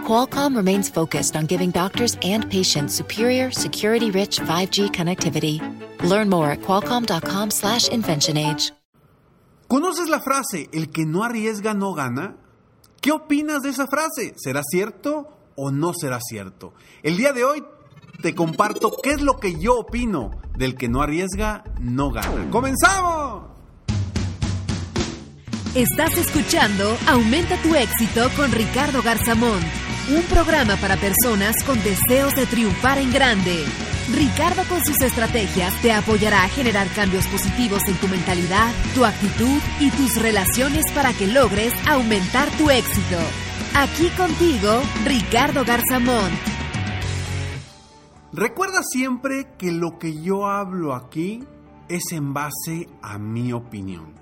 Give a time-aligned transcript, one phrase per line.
[0.00, 5.60] Qualcomm remains focused on giving doctors and patients superior, security-rich 5G connectivity.
[6.02, 8.72] Learn more at qualcomm.com/inventionage.
[9.68, 12.36] ¿Conoces la frase "el que no arriesga no gana"?
[13.00, 14.34] ¿Qué opinas de esa frase?
[14.36, 16.74] ¿Será cierto o no será cierto?
[17.02, 17.64] El día de hoy
[18.20, 22.50] te comparto qué es lo que yo opino del que no arriesga no gana.
[22.50, 23.44] ¡Comenzamos!
[25.74, 29.60] Estás escuchando Aumenta tu éxito con Ricardo Garzamón,
[30.10, 33.64] un programa para personas con deseos de triunfar en grande.
[34.12, 39.60] Ricardo con sus estrategias te apoyará a generar cambios positivos en tu mentalidad, tu actitud
[39.78, 43.18] y tus relaciones para que logres aumentar tu éxito.
[43.76, 46.30] Aquí contigo, Ricardo Garzamón.
[48.32, 51.44] Recuerda siempre que lo que yo hablo aquí
[51.88, 54.14] es en base a mi opinión.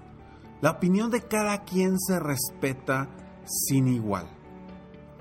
[0.60, 3.08] La opinión de cada quien se respeta
[3.46, 4.37] sin igual.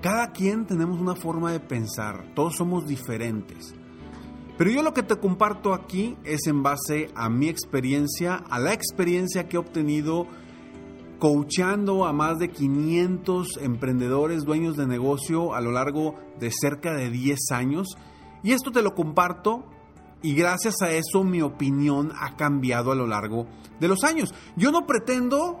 [0.00, 3.74] Cada quien tenemos una forma de pensar, todos somos diferentes.
[4.56, 8.72] Pero yo lo que te comparto aquí es en base a mi experiencia, a la
[8.72, 10.26] experiencia que he obtenido
[11.18, 17.10] coachando a más de 500 emprendedores, dueños de negocio a lo largo de cerca de
[17.10, 17.96] 10 años.
[18.44, 19.64] Y esto te lo comparto
[20.22, 23.46] y gracias a eso mi opinión ha cambiado a lo largo
[23.80, 24.32] de los años.
[24.56, 25.60] Yo no pretendo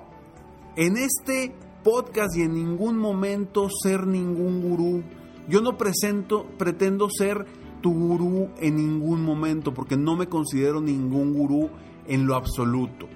[0.76, 1.56] en este
[1.88, 5.02] podcast y en ningún momento ser ningún gurú.
[5.48, 7.46] Yo no presento, pretendo ser
[7.80, 11.70] tu gurú en ningún momento porque no me considero ningún gurú
[12.06, 13.08] en lo absoluto.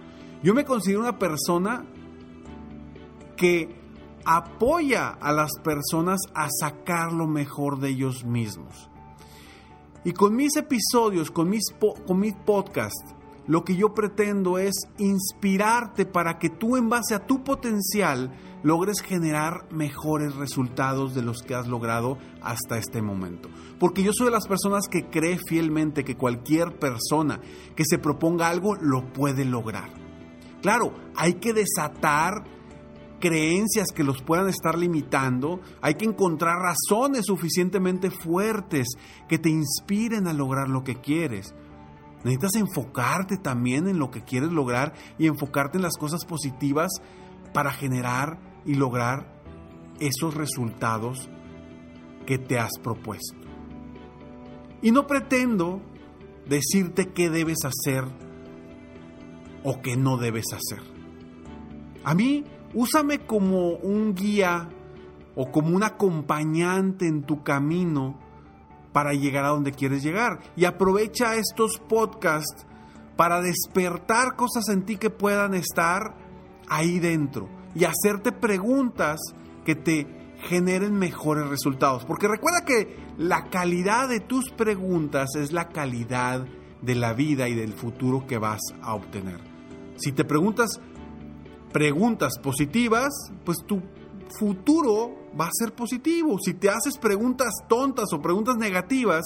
[0.42, 1.84] Yo me considero una persona
[3.37, 3.69] que
[4.25, 8.89] apoya a las personas a sacar lo mejor de ellos mismos.
[10.02, 11.64] Y con mis episodios, con mis,
[12.07, 13.14] con mis podcasts,
[13.47, 18.33] lo que yo pretendo es inspirarte para que tú en base a tu potencial
[18.63, 23.48] logres generar mejores resultados de los que has logrado hasta este momento.
[23.80, 27.41] Porque yo soy de las personas que cree fielmente que cualquier persona
[27.75, 29.91] que se proponga algo lo puede lograr.
[30.61, 32.45] Claro, hay que desatar
[33.19, 38.89] creencias que los puedan estar limitando, hay que encontrar razones suficientemente fuertes
[39.29, 41.55] que te inspiren a lograr lo que quieres.
[42.25, 46.91] Necesitas enfocarte también en lo que quieres lograr y enfocarte en las cosas positivas
[47.53, 49.27] para generar y lograr
[49.99, 51.29] esos resultados
[52.27, 53.37] que te has propuesto.
[54.81, 55.81] Y no pretendo
[56.49, 58.05] decirte qué debes hacer
[59.65, 60.83] o qué no debes hacer.
[62.05, 62.45] A mí
[62.75, 64.71] Úsame como un guía
[65.35, 68.19] o como un acompañante en tu camino
[68.92, 70.41] para llegar a donde quieres llegar.
[70.57, 72.67] Y aprovecha estos podcasts
[73.17, 76.17] para despertar cosas en ti que puedan estar
[76.69, 79.20] ahí dentro y hacerte preguntas
[79.64, 80.07] que te
[80.48, 82.05] generen mejores resultados.
[82.05, 86.47] Porque recuerda que la calidad de tus preguntas es la calidad
[86.80, 89.41] de la vida y del futuro que vas a obtener.
[89.97, 90.80] Si te preguntas
[91.73, 93.13] preguntas positivas,
[93.45, 93.80] pues tu
[94.39, 96.39] futuro va a ser positivo.
[96.39, 99.25] Si te haces preguntas tontas o preguntas negativas,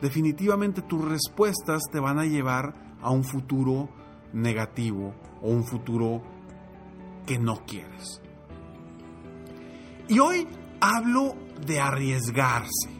[0.00, 3.88] definitivamente tus respuestas te van a llevar a un futuro
[4.32, 6.22] negativo o un futuro
[7.26, 8.20] que no quieres.
[10.08, 10.46] Y hoy
[10.80, 11.34] hablo
[11.66, 12.90] de arriesgarse.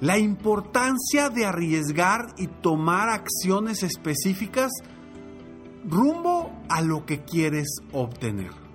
[0.00, 4.70] La importancia de arriesgar y tomar acciones específicas
[5.88, 8.65] rumbo a lo que quieres obtener.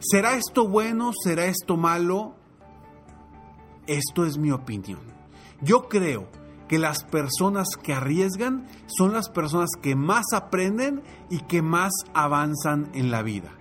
[0.00, 1.12] ¿Será esto bueno?
[1.12, 2.34] ¿Será esto malo?
[3.86, 5.00] Esto es mi opinión.
[5.60, 6.26] Yo creo
[6.68, 12.90] que las personas que arriesgan son las personas que más aprenden y que más avanzan
[12.94, 13.52] en la vida.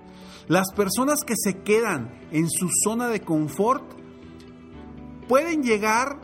[0.47, 3.83] Las personas que se quedan en su zona de confort
[5.27, 6.21] pueden llegar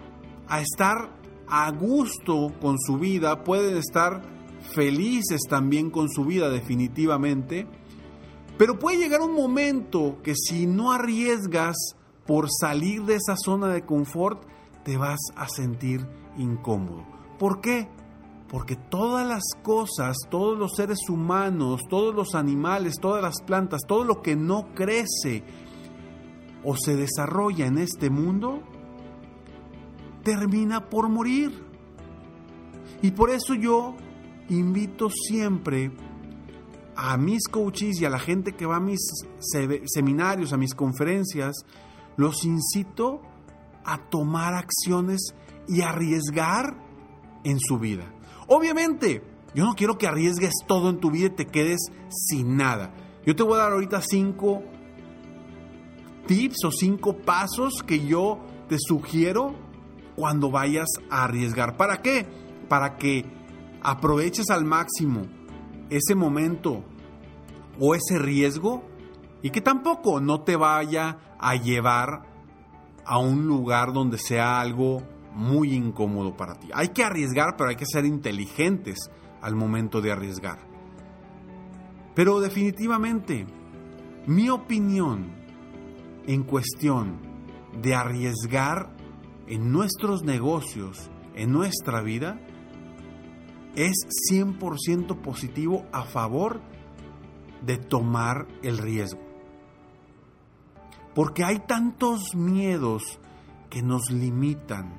[0.47, 1.09] a estar
[1.49, 4.21] a gusto con su vida, pueden estar
[4.73, 7.67] felices también con su vida definitivamente,
[8.57, 11.75] pero puede llegar un momento que si no arriesgas
[12.25, 14.43] por salir de esa zona de confort,
[14.83, 16.07] te vas a sentir
[16.37, 17.05] incómodo.
[17.37, 17.89] ¿Por qué?
[18.49, 24.03] Porque todas las cosas, todos los seres humanos, todos los animales, todas las plantas, todo
[24.03, 25.43] lo que no crece
[26.63, 28.61] o se desarrolla en este mundo,
[30.23, 31.63] termina por morir.
[33.01, 33.95] Y por eso yo
[34.49, 35.91] invito siempre
[36.95, 38.99] a mis coaches y a la gente que va a mis
[39.85, 41.65] seminarios, a mis conferencias,
[42.17, 43.21] los incito
[43.83, 45.35] a tomar acciones
[45.67, 46.75] y arriesgar
[47.43, 48.11] en su vida.
[48.47, 52.93] Obviamente, yo no quiero que arriesgues todo en tu vida y te quedes sin nada.
[53.25, 54.63] Yo te voy a dar ahorita cinco
[56.27, 59.55] tips o cinco pasos que yo te sugiero
[60.15, 61.77] cuando vayas a arriesgar.
[61.77, 62.27] ¿Para qué?
[62.67, 63.25] Para que
[63.81, 65.27] aproveches al máximo
[65.89, 66.83] ese momento
[67.79, 68.83] o ese riesgo
[69.41, 72.23] y que tampoco no te vaya a llevar
[73.05, 75.03] a un lugar donde sea algo
[75.33, 76.69] muy incómodo para ti.
[76.73, 79.11] Hay que arriesgar, pero hay que ser inteligentes
[79.41, 80.59] al momento de arriesgar.
[82.15, 83.45] Pero definitivamente,
[84.25, 85.35] mi opinión
[86.25, 87.19] en cuestión
[87.81, 88.95] de arriesgar
[89.47, 92.39] en nuestros negocios, en nuestra vida,
[93.75, 93.95] es
[94.31, 96.61] 100% positivo a favor
[97.65, 99.21] de tomar el riesgo.
[101.13, 103.19] Porque hay tantos miedos
[103.69, 104.93] que nos limitan.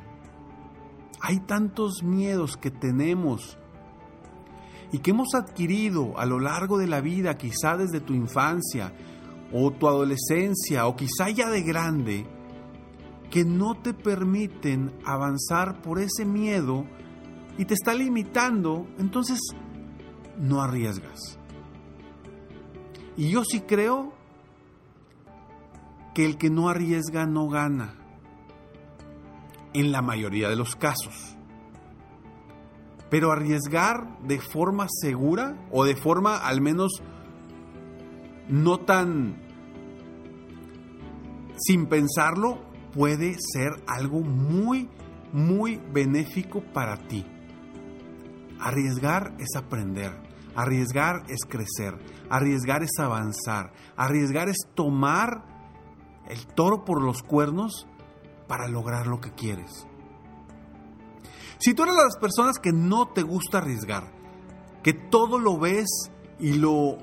[1.20, 3.58] Hay tantos miedos que tenemos
[4.92, 8.92] y que hemos adquirido a lo largo de la vida, quizá desde tu infancia
[9.52, 12.26] o tu adolescencia o quizá ya de grande,
[13.30, 16.86] que no te permiten avanzar por ese miedo
[17.58, 19.40] y te está limitando, entonces
[20.38, 21.38] no arriesgas.
[23.16, 24.12] Y yo sí creo
[26.14, 27.94] que el que no arriesga no gana,
[29.76, 31.36] en la mayoría de los casos.
[33.10, 37.02] Pero arriesgar de forma segura o de forma al menos
[38.48, 39.36] no tan
[41.58, 42.58] sin pensarlo
[42.94, 44.88] puede ser algo muy,
[45.32, 47.24] muy benéfico para ti.
[48.60, 50.12] Arriesgar es aprender,
[50.54, 51.94] arriesgar es crecer,
[52.30, 55.44] arriesgar es avanzar, arriesgar es tomar
[56.28, 57.86] el toro por los cuernos
[58.48, 59.86] para lograr lo que quieres.
[61.58, 64.12] Si tú eres de las personas que no te gusta arriesgar,
[64.82, 65.88] que todo lo ves
[66.38, 66.98] y lo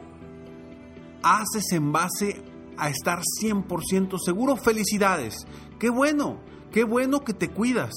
[1.24, 2.44] haces en base
[2.78, 5.36] a estar 100% seguro, felicidades.
[5.80, 6.40] Qué bueno,
[6.72, 7.92] qué bueno que te cuidas.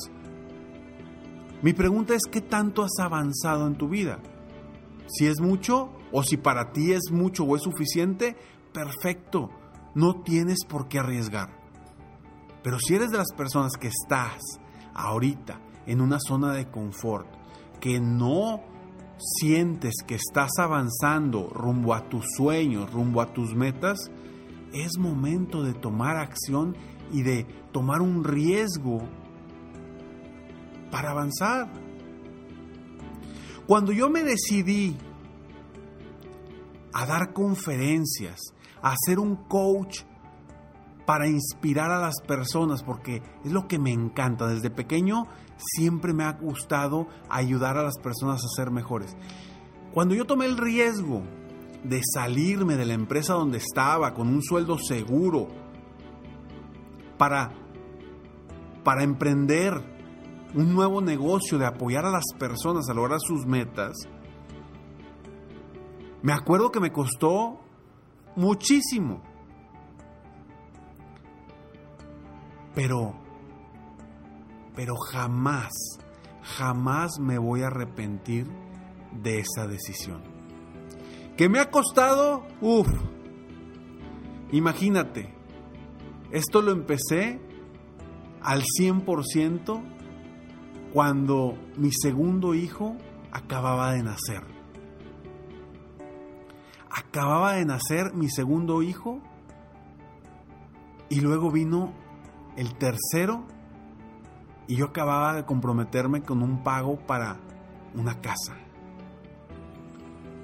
[1.62, 4.19] Mi pregunta es, ¿qué tanto has avanzado en tu vida?
[5.06, 8.37] Si es mucho o si para ti es mucho o es suficiente,
[8.73, 9.50] perfecto,
[9.94, 11.50] no tienes por qué arriesgar.
[12.62, 14.38] Pero si eres de las personas que estás
[14.93, 17.26] ahorita en una zona de confort,
[17.81, 18.61] que no
[19.19, 24.11] sientes que estás avanzando rumbo a tus sueños, rumbo a tus metas,
[24.75, 26.76] es momento de tomar acción
[27.12, 29.00] y de tomar un riesgo
[30.96, 31.69] para avanzar.
[33.66, 34.96] Cuando yo me decidí
[36.94, 38.40] a dar conferencias,
[38.81, 40.04] a ser un coach
[41.04, 44.46] para inspirar a las personas, porque es lo que me encanta.
[44.46, 45.25] Desde pequeño
[45.58, 49.14] siempre me ha gustado ayudar a las personas a ser mejores.
[49.93, 51.25] Cuando yo tomé el riesgo
[51.84, 55.48] de salirme de la empresa donde estaba con un sueldo seguro
[57.19, 57.52] para,
[58.82, 59.95] para emprender
[60.56, 63.94] un nuevo negocio, de apoyar a las personas a lograr sus metas,
[66.23, 67.61] me acuerdo que me costó
[68.35, 69.22] muchísimo.
[72.75, 73.15] Pero,
[74.75, 75.72] pero jamás,
[76.43, 78.46] jamás me voy a arrepentir
[79.13, 80.22] de esa decisión.
[81.36, 82.46] ¿Que me ha costado?
[82.63, 82.89] Uf.
[84.53, 85.34] Imagínate,
[86.31, 87.41] esto lo empecé
[88.41, 89.95] al 100%
[90.96, 92.96] cuando mi segundo hijo
[93.31, 94.43] acababa de nacer.
[96.91, 99.20] Acababa de nacer mi segundo hijo
[101.10, 101.93] y luego vino
[102.56, 103.44] el tercero
[104.69, 107.41] y yo acababa de comprometerme con un pago para
[107.94, 108.56] una casa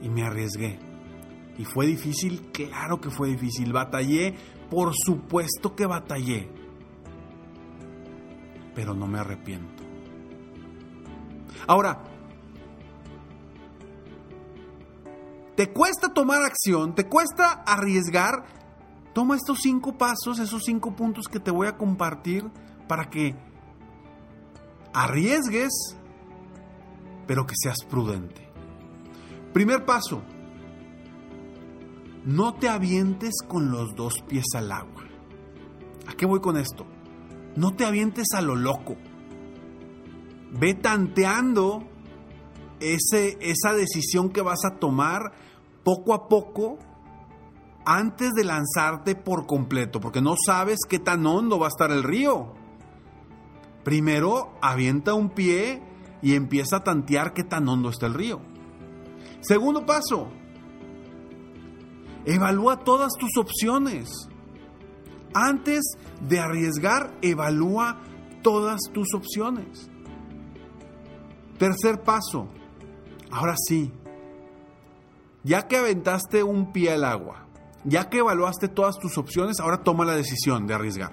[0.02, 0.78] y me arriesgué.
[1.56, 3.72] Y fue difícil, claro que fue difícil.
[3.72, 4.34] Batallé,
[4.68, 6.50] por supuesto que batallé.
[8.74, 9.81] Pero no me arrepiento.
[11.66, 12.02] Ahora,
[15.56, 18.44] te cuesta tomar acción, te cuesta arriesgar.
[19.12, 22.50] Toma estos cinco pasos, esos cinco puntos que te voy a compartir
[22.88, 23.36] para que
[24.94, 25.96] arriesgues,
[27.26, 28.48] pero que seas prudente.
[29.52, 30.22] Primer paso,
[32.24, 35.04] no te avientes con los dos pies al agua.
[36.06, 36.86] ¿A qué voy con esto?
[37.56, 38.96] No te avientes a lo loco.
[40.52, 41.82] Ve tanteando
[42.80, 45.32] ese, esa decisión que vas a tomar
[45.82, 46.78] poco a poco
[47.84, 52.02] antes de lanzarte por completo, porque no sabes qué tan hondo va a estar el
[52.02, 52.54] río.
[53.84, 55.82] Primero avienta un pie
[56.22, 58.40] y empieza a tantear qué tan hondo está el río.
[59.40, 60.28] Segundo paso,
[62.24, 64.28] evalúa todas tus opciones.
[65.34, 65.82] Antes
[66.20, 68.00] de arriesgar, evalúa
[68.42, 69.90] todas tus opciones.
[71.62, 72.48] Tercer paso,
[73.30, 73.92] ahora sí,
[75.44, 77.46] ya que aventaste un pie al agua,
[77.84, 81.12] ya que evaluaste todas tus opciones, ahora toma la decisión de arriesgar.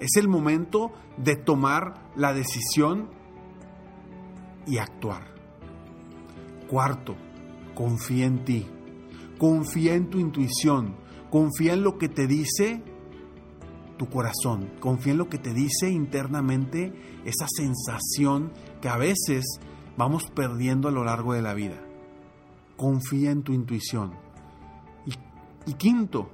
[0.00, 3.10] Es el momento de tomar la decisión
[4.66, 5.34] y actuar.
[6.70, 7.14] Cuarto,
[7.74, 8.66] confía en ti.
[9.36, 10.96] Confía en tu intuición.
[11.28, 12.82] Confía en lo que te dice
[13.98, 14.70] tu corazón.
[14.80, 19.44] Confía en lo que te dice internamente esa sensación que a veces
[19.98, 21.76] vamos perdiendo a lo largo de la vida.
[22.76, 24.14] Confía en tu intuición.
[25.66, 26.30] Y, quinto,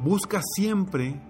[0.00, 1.20] busca siempre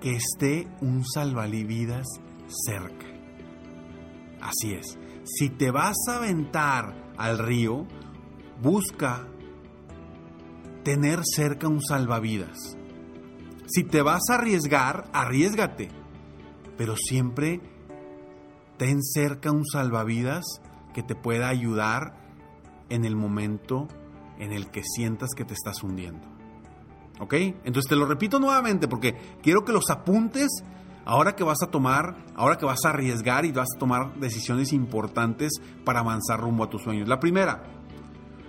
[0.00, 2.06] que esté un salvavidas
[2.48, 3.06] cerca.
[4.42, 4.98] Así es.
[5.24, 7.86] Si te vas a aventar al río,
[8.62, 9.26] busca
[10.86, 12.76] tener cerca un salvavidas.
[13.66, 15.88] Si te vas a arriesgar, arriesgate.
[16.78, 17.60] Pero siempre
[18.76, 20.44] ten cerca un salvavidas
[20.94, 22.14] que te pueda ayudar
[22.88, 23.88] en el momento
[24.38, 26.28] en el que sientas que te estás hundiendo.
[27.18, 27.34] ¿Ok?
[27.64, 30.62] Entonces te lo repito nuevamente porque quiero que los apuntes
[31.04, 34.72] ahora que vas a tomar, ahora que vas a arriesgar y vas a tomar decisiones
[34.72, 35.50] importantes
[35.84, 37.08] para avanzar rumbo a tus sueños.
[37.08, 37.75] La primera,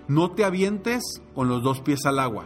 [0.07, 1.03] no te avientes
[1.35, 2.45] con los dos pies al agua.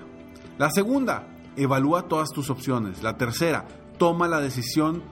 [0.58, 3.04] La segunda, evalúa todas tus opciones.
[3.04, 5.04] La tercera, toma la decisión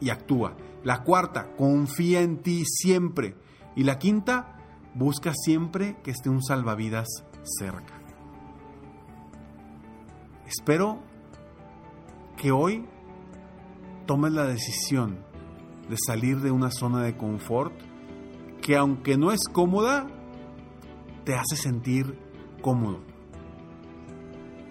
[0.00, 0.56] y actúa.
[0.82, 3.36] La cuarta, confía en ti siempre.
[3.76, 4.56] Y la quinta,
[4.94, 7.06] busca siempre que esté un salvavidas
[7.42, 8.00] cerca.
[10.46, 11.00] Espero
[12.36, 12.86] que hoy
[14.06, 15.18] tomes la decisión
[15.88, 17.72] de salir de una zona de confort
[18.60, 20.06] que aunque no es cómoda,
[21.30, 22.18] te hace sentir
[22.60, 23.04] cómodo.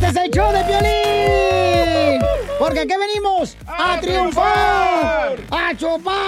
[0.08, 2.22] Este es el show de violín.
[2.58, 6.27] Porque aquí venimos a, triunfar, a chupar.